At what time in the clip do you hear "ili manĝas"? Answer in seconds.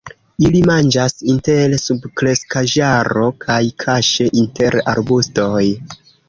0.43-1.17